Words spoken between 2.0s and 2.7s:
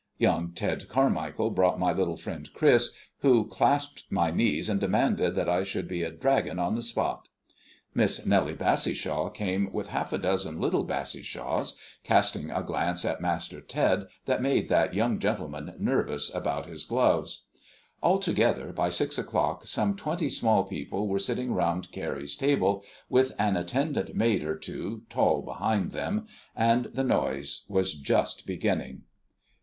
friend